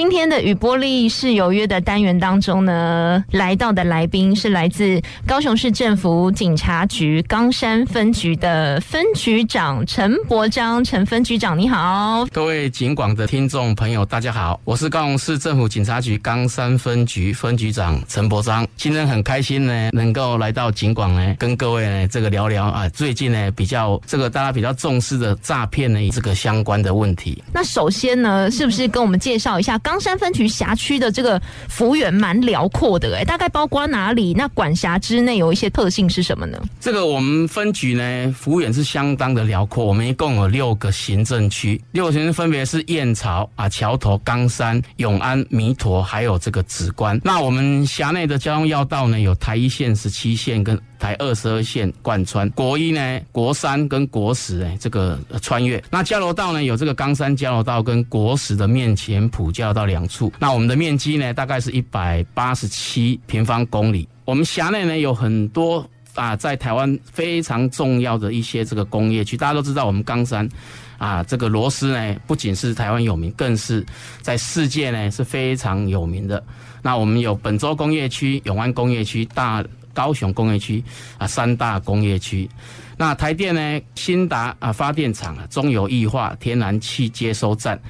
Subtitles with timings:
[0.00, 12.26] 今天的与玻璃是有约的单元当中呢，来到的来宾是来自高雄市政府警察局冈山分局的分局长陈伯章，陈分局长你好。
[12.32, 18.66] 各位警广的听众朋友，大家好，我是高雄市政府警察局冈山分局分局长陈伯章。
[18.76, 27.44] 今天很开心呢，能够来到警广呢，跟各位呢这个聊聊啊，最近呢比较这个大家比较重视的诈骗呢这个相关的问题。
[27.52, 29.78] 那首先呢，是不是跟我们介绍一下？
[29.90, 34.32] 冈山分局辖区的这个幅员蛮辽阔的，哎，大概包括哪里？
[34.34, 36.62] 那管辖之内有一些特性是什么呢？
[36.78, 47.20] 这个我们分局呢，幅员是相当的辽阔，我们一共有六个行政区，六个行政分别是燕巢啊、桥头、冈山、永安、弥陀，还有这个紫关。
[47.24, 50.80] 那我们辖内的交通要道呢，有台一线、十七线跟。
[51.00, 55.82] 台二十二线贯穿国一呢，国三跟国十呢这个穿越。
[55.90, 60.30] 那交流道呢有这个冈山交流道跟国十的面前埔交道两处。
[60.38, 64.06] 那我们的面积呢大概是一百八十七平方公里。
[64.26, 65.84] 我们辖内呢有很多
[66.14, 69.38] 啊，在台湾非常重要的一些这个工业区。
[69.38, 70.46] 大家都知道我们冈山
[70.98, 73.84] 啊，这个螺丝呢不仅是台湾有名，更是
[74.20, 76.44] 在世界呢是非常有名的。
[76.82, 79.64] 那我们有本州工业区、永安工业区、大。
[79.92, 80.82] 高雄工业区
[81.18, 82.48] 啊，三大工业区。
[82.96, 87.80] 那台电呢，新达啊发电厂啊，中油液化天然气接收站，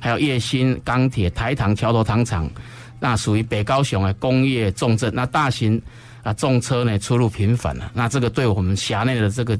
[0.00, 2.50] 还有叶新钢铁、台糖桥头糖厂，
[2.98, 5.12] 那属于北高雄的工业重镇。
[5.14, 5.80] 那大型
[6.24, 9.56] 啊重车呢出入频繁啊，那这个对我们辖内的这个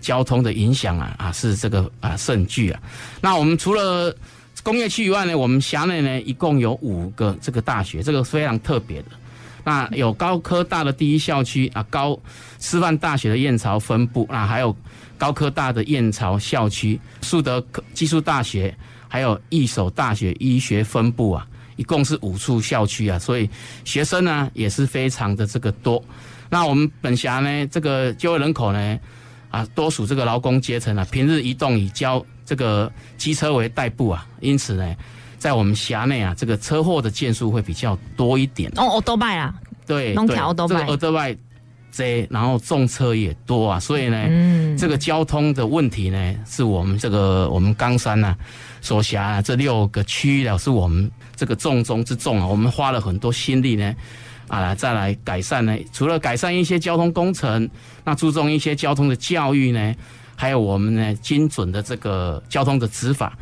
[0.00, 2.80] 交通的影响啊啊是这个啊甚巨啊。
[3.22, 4.14] 那我们除了
[4.62, 9.06] 工业区以外呢，我们辖内呢一共有五个这个大学，这个非常特别的。
[9.64, 12.18] 那有高科大的第一校区啊，高
[12.58, 14.74] 师范大学的燕巢分部啊，还有
[15.18, 18.74] 高科大的燕巢校区，树德技术大学，
[19.06, 23.48] 还有一所大学医学分部啊，一共是五处校区啊，所以
[23.84, 26.02] 学生呢也是非常的这个多。
[26.48, 28.98] 那我们本辖呢，这个就业人口呢
[29.50, 34.96] 啊，多属这个劳工阶层啊，平日移动以交这个机车为代步啊，因此呢。
[35.40, 38.70] 在我们辖内啊，这个车祸的件数会比较多一点。
[38.76, 39.54] 哦，欧多拜啊，
[39.86, 41.36] 对，对，这个欧多拜
[41.90, 48.36] 这，然后重车也多啊，所以呢，嗯，这个交通的问题呢，是我们这个我们冈山呢
[48.82, 52.46] 所辖这六个区域的，是我们这个重中之重啊。
[52.46, 53.96] 我们花了很多心力呢，
[54.46, 55.74] 啊，再来改善呢。
[55.90, 57.68] 除了改善一些交通工程，
[58.04, 59.94] 那注重一些交通的教育呢，
[60.36, 63.36] 还有我们呢精准的这个交通的执法。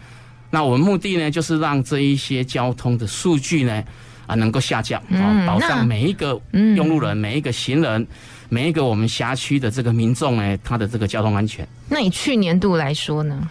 [0.50, 3.84] 那我们目的呢，就是让这一些交通的数据呢，
[4.26, 8.06] 啊，能够下降，啊，保障每一个用路人、每一个行人、
[8.48, 11.66] 每一个我们辖区的这个民众呢，他的这个交通安全。
[11.88, 13.48] 那以去年度来说呢？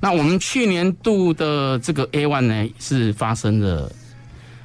[0.00, 3.92] 那我们去年度的这个 A one 呢，是发生了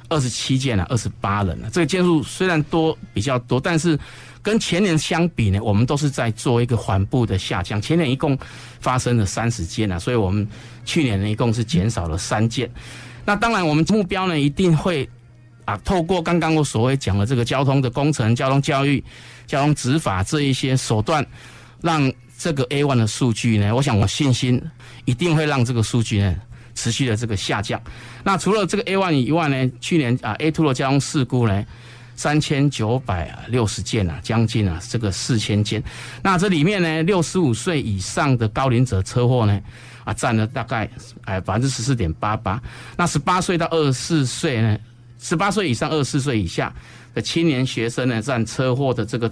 [0.08, 3.98] 二十七件啊，二十八人啊，这个件数虽然多比较多，但是。
[4.42, 7.82] 跟前年相比呢，我们都是在做一个缓步的下降。
[7.82, 8.38] 前年一共
[8.78, 10.46] 发生了三十件啊，所以我们
[10.84, 12.70] 去年呢一共是减少了三件。
[13.24, 15.08] 那当然，我们目标呢一定会
[15.64, 19.02] 啊，透过刚刚我所谓讲的这个交通的工程、交通教育、
[19.48, 21.26] 交通执法这一些手段，
[21.82, 24.62] 让这个 A one 的数据呢，我想我信心
[25.06, 26.36] 一定会让这个数据呢
[26.76, 27.82] 持续的这个下降。
[28.22, 31.64] 那除了这个 A one 以外呢，去年啊 A two 的交通事故呢。
[32.18, 35.82] 三千九百六十件啊，将近啊这个四千件。
[36.22, 39.60] 那这里面呢，六十五岁以上的高龄者车祸呢，
[40.02, 40.88] 啊占了大概
[41.26, 42.58] 哎百分之十四点八八。
[42.96, 44.78] 那十八岁到二十四岁呢，
[45.20, 46.74] 十八岁以上二十四岁以下
[47.12, 49.30] 的青年学生呢，占车祸的这个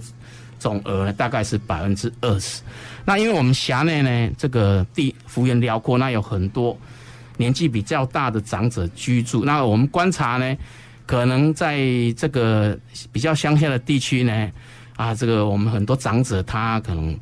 [0.59, 2.61] 总额呢，大概是百分之二十。
[3.03, 6.77] 那因为我们辖内呢，这个地幅员辽阔，那有很多
[7.37, 9.45] 年纪比较大的长者居住。
[9.45, 10.57] 那我们观察呢。
[11.07, 11.77] 可能在
[12.17, 12.75] 这个
[13.11, 14.51] 比较乡下的地区呢，
[14.95, 17.15] 啊，这个我们很多长者他可能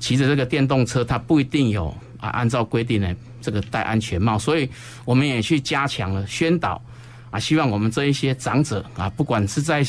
[0.00, 4.68] 骑着这个电动车，他不一定有啊按照规定呢这个戴安全帽，所以
[5.04, 6.82] 我们也去加强了宣导，
[7.30, 9.80] 啊，希望我们这一些长者啊，不管是在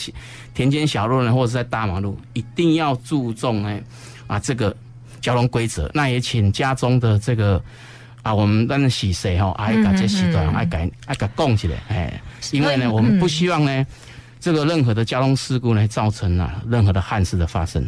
[0.53, 3.79] 田间小路呢，或者在大马路，一定要注重呢
[4.27, 4.77] 啊这个
[5.19, 5.89] 交通规则。
[5.95, 7.59] 那也请家中的这个。
[8.23, 12.21] 啊，我们当然洗谁吼，爱甲这时段，爱改爱甲讲起来，哎，
[12.51, 13.85] 因为呢，我们不希望呢，
[14.39, 17.83] 这个任何的交通事故呢，造成啊任何的憾事的发生。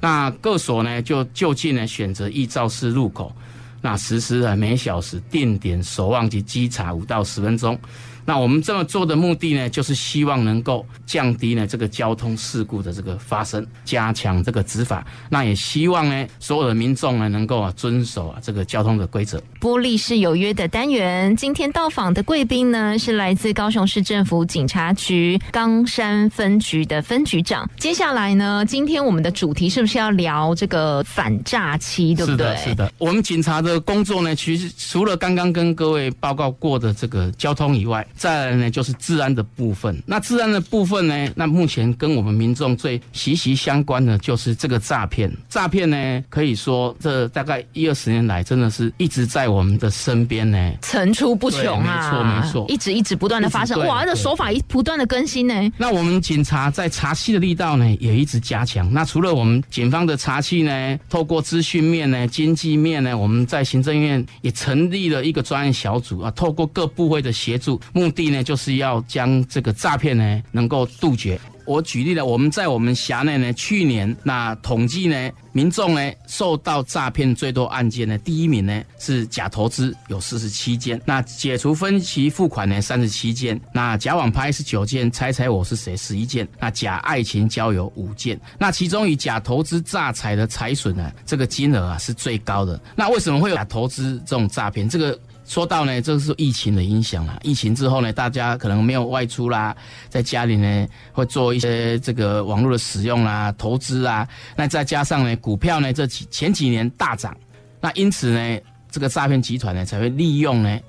[0.00, 3.34] 那各所呢，就就近呢选择易肇事入口，
[3.80, 7.78] 那实施了每小时定点守望及稽查五到十分钟，
[8.24, 15.06] 那我们这么做的目的呢，就是希望能够降低呢这个交通事故的这个发生，加强这个执法。
[15.28, 19.42] 那也希望呢所有的民众呢能够啊遵守啊这个交通的规则。
[19.60, 27.68] 玻璃是有约的单元，今天到访的贵宾呢是来自高雄市政府警察局冈山分局的分局长。
[27.78, 32.36] 接下来呢，今天我们的主题是不是要聊这个反诈欺，对不对？
[32.36, 32.92] 是的，是的。
[32.98, 40.00] 我们警察的工作呢，其实除了刚刚跟各位报告过的这个交通以外，再来呢就是治安的部分。
[40.06, 45.30] 那治安的部分呢，那目前跟我们民众最息息相关的就是这个诈骗。
[45.48, 53.84] 诈骗呢，可以说这大概一二十年来，真的是一直在我们的身边呢，层出不穷啊，没错没错，一直一直不断的发生。
[53.86, 55.54] 哇，这手法一不断的更新呢。
[55.76, 58.92] 那我们警察在查缉的力道呢，也一直加强。
[58.92, 71.40] 那除了我们警方的查缉呢，透过资讯面呢、经济面呢，我们在行政院也成立了一个专案小组啊，透过各部会的协助，目目的呢就是要将这个诈骗呢能够杜绝。
[71.66, 88.38] 我举例了，我们在我们辖内呢，去年那统计呢，民众呢受到诈骗最多案件呢，第一名呢是假投资，有四十七件；那解除分期付款呢，三十七件；那假网拍是九件；猜猜我是谁十一件；那假爱情交友五件。
[88.58, 92.78] 那其中以假投资诈财的财损呢，这个金额啊是最高的。
[92.94, 94.86] 那为什么会有假投资这种诈骗？
[94.86, 97.38] 这个说到呢，这是疫情的影响啦。
[97.42, 99.76] 疫情之后呢，大家可能没有外出啦，
[100.08, 104.26] 在家里呢会做一些这个网络的使用啦、投资啊。
[104.56, 107.36] 那再加上呢，股票呢这几前几年大涨，
[107.80, 108.60] 那因此呢，
[108.90, 110.80] 这个诈骗集团呢才会利用呢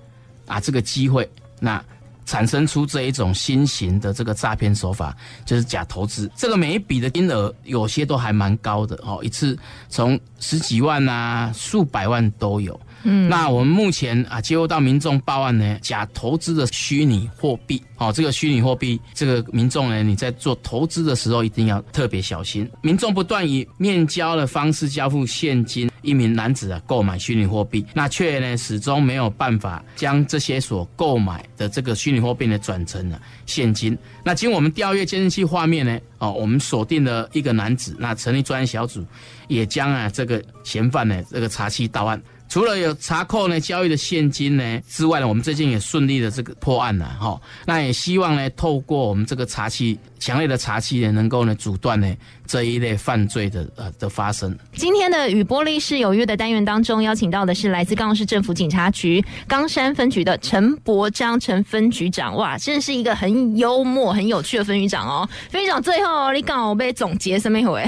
[0.48, 1.30] 啊这个机会，
[1.60, 1.84] 那
[2.25, 5.16] 产生出这一种新型的这个诈骗手法，
[5.46, 6.31] 就是假投资。
[6.36, 9.57] 这个每一笔的金额有些都还蛮高的哦，一次
[9.90, 12.80] 从十几万啊、数百万都有。
[13.06, 22.69] 那我们目前啊接获到民众报案呢，假投资的虚拟货币，哦，这个虚拟货币，这个民众呢，你在做投资的时候一定要特别小心。
[22.81, 33.96] 民众不断以面交的方式交付现金，一名男子啊购买虚拟货币，那却呢始终没有办法将这些所购买的这个虚拟货币呢转成了现金。
[34.24, 39.06] 那经我们调阅监视器画面呢，哦，我们锁定了一个男子，那成立专案小组，
[39.48, 42.19] 也将啊这个嫌犯呢这个查缉到案。
[42.47, 47.39] 除了有查扣呢交易的现金呢之外呢，我们最近也顺利的这个破案了哈。
[47.65, 52.15] 那也希望呢透过我们这个查缉强烈的查缉呢，能够呢阻断呢
[52.47, 54.57] 这一类犯罪的呃的发生。
[54.74, 62.36] 今天的与玻璃市有约的单元当中，邀请到的是来自高雄市政府警察局冈山分局的陈伯章陈分局长。
[62.36, 65.27] 哇，真的是一个很幽默、很有趣的分局长哦。
[65.50, 67.83] 分局长最后你刚好被总结什么一回？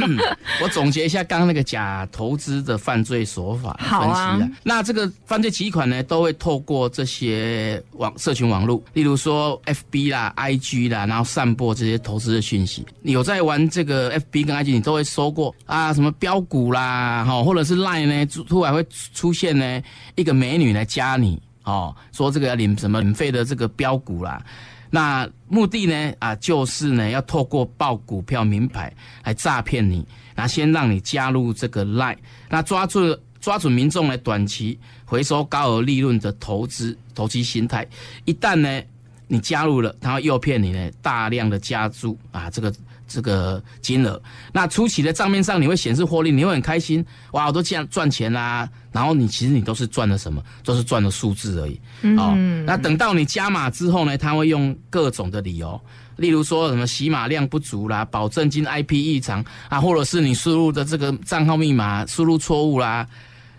[0.62, 3.78] 我总结一下刚刚那个假投资的犯罪手法。
[3.94, 12.84] 好啊，那这个犯罪集团呢，都会透过这些网社群网络，例如说 FB 啦、IG 啦，然后散播这些投资的讯息。
[13.02, 19.82] 你有在玩这个 FB 跟 IG，你都会收过啊，什么标股啦，哈，或者是 Line 呢，突然会出现呢
[20.16, 24.44] 一个美女来加你，哦，说这个要领什么免费的这个标股啦。
[24.90, 28.92] 那目的呢啊，就是呢要透过报股票名牌
[29.22, 30.04] 来诈骗你，
[30.34, 32.18] 那先让你加入这个 Line，
[32.48, 33.16] 那抓住。
[33.44, 37.86] 抓准民众呢短期回收高额利润的投资投机心态，
[38.24, 38.82] 一旦呢
[39.28, 42.72] 你加入了，他会诱骗你呢大量的加注啊这个
[43.06, 44.18] 这个金额，
[44.50, 51.78] 那初期的账面上你会显示获利，你会很开心，哇我都这样赚钱啦，然后你其实你都是赚了什么，都是赚了数字而已，
[52.16, 55.78] 哦，那等到你加码之后呢，他会用各种的理由。
[56.16, 63.06] 例如说什么洗码量不足啦，保证金 IP 异常啊，或者是你输入的这个账号密码输入错误啦。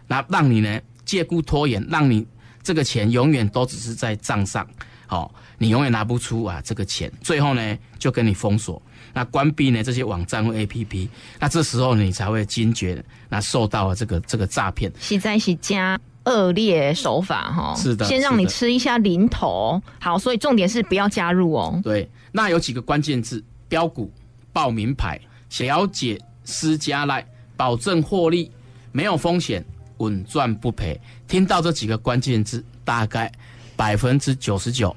[0.07, 2.25] 那让你呢借故拖延，让你
[2.63, 4.67] 这个钱永远都只是在账上，
[5.07, 8.81] 好，你永远拿不出啊这个钱，最后呢就跟你封锁，
[9.13, 11.07] 那关闭呢这些网站或 APP，
[11.39, 21.79] 那这时候你才会惊觉，那受到了这个这个诈骗，实在是加恶劣手法哈，是的，先让你吃一下零头，好，所以重点是不要加入哦。
[21.83, 24.11] 对，那有几个关键字：标股、
[24.51, 25.19] 报名牌、
[25.59, 27.23] 了解私家赖、
[27.55, 28.51] 保证获利、
[28.91, 29.63] 没有风险。
[29.97, 33.31] 稳赚不赔，听到这几个关键字，大概
[33.75, 34.95] 百分之九十九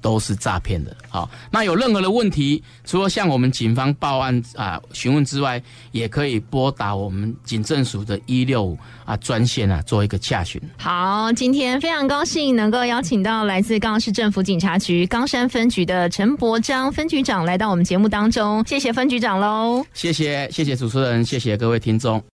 [0.00, 0.94] 都是诈骗的。
[1.08, 10.60] 好，那有任何的问题，除了向我们警方报案啊询问之外，也可以拨打我们警政署的一六五啊专线啊做一个洽询。
[10.78, 19.84] 好，今天非常高兴能够邀请到来自冈市政府警察局冈山分局的陈伯章分局长来到我们节目当中，谢谢分局长喽。
[19.92, 22.24] 谢谢谢谢主持人，谢谢各位听众。